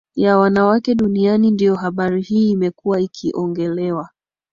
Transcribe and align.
ya 0.15 0.37
wanawake 0.37 0.95
duniani 0.95 1.51
ndio 1.51 1.75
habari 1.75 2.21
hii 2.21 2.51
imekuwa 2.51 3.01
ikiongelewa 3.01 4.09